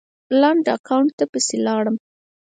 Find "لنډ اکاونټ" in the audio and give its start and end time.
0.41-1.09